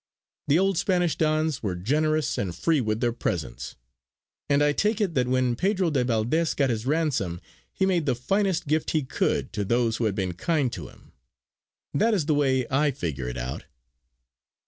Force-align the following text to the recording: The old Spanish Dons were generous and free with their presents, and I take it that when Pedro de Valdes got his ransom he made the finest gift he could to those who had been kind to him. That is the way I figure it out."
The 0.47 0.57
old 0.57 0.79
Spanish 0.79 1.15
Dons 1.15 1.61
were 1.61 1.75
generous 1.75 2.35
and 2.39 2.55
free 2.55 2.81
with 2.81 3.01
their 3.01 3.13
presents, 3.13 3.75
and 4.49 4.63
I 4.63 4.71
take 4.73 4.99
it 4.99 5.13
that 5.13 5.27
when 5.27 5.55
Pedro 5.55 5.91
de 5.91 6.03
Valdes 6.03 6.55
got 6.55 6.71
his 6.71 6.87
ransom 6.87 7.39
he 7.71 7.85
made 7.85 8.07
the 8.07 8.15
finest 8.15 8.65
gift 8.65 8.89
he 8.89 9.03
could 9.03 9.53
to 9.53 9.63
those 9.63 9.97
who 9.97 10.05
had 10.05 10.15
been 10.15 10.33
kind 10.33 10.73
to 10.73 10.87
him. 10.87 11.11
That 11.93 12.15
is 12.15 12.25
the 12.25 12.33
way 12.33 12.65
I 12.71 12.89
figure 12.89 13.27
it 13.27 13.37
out." 13.37 13.65